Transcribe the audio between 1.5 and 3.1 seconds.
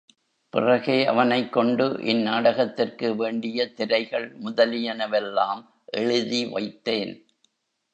கொண்டு இந் நாடகத்திற்கு